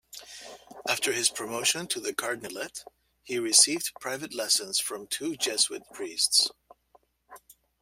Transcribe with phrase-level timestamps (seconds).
[0.87, 2.85] After his promotion to the cardinalate,
[3.21, 6.49] he received private lessons from two Jesuit priests.